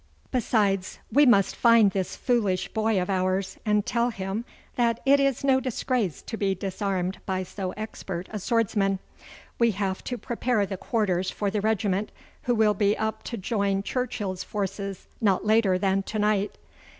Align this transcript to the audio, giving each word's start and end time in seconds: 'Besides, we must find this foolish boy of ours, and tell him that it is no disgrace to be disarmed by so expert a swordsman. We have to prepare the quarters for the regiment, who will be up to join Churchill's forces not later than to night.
'Besides, 0.31 0.97
we 1.11 1.27
must 1.27 1.55
find 1.55 1.91
this 1.91 2.15
foolish 2.15 2.69
boy 2.69 2.99
of 2.99 3.07
ours, 3.07 3.59
and 3.67 3.85
tell 3.85 4.09
him 4.09 4.45
that 4.75 4.99
it 5.05 5.19
is 5.19 5.43
no 5.43 5.59
disgrace 5.59 6.23
to 6.23 6.37
be 6.37 6.55
disarmed 6.55 7.19
by 7.27 7.43
so 7.43 7.71
expert 7.77 8.27
a 8.31 8.39
swordsman. 8.39 8.97
We 9.59 9.69
have 9.77 10.03
to 10.05 10.17
prepare 10.17 10.65
the 10.65 10.75
quarters 10.75 11.29
for 11.29 11.51
the 11.51 11.61
regiment, 11.61 12.11
who 12.49 12.55
will 12.55 12.73
be 12.73 12.97
up 12.97 13.21
to 13.25 13.37
join 13.37 13.83
Churchill's 13.83 14.43
forces 14.43 15.07
not 15.21 15.45
later 15.45 15.77
than 15.77 16.01
to 16.01 16.17
night. 16.17 16.57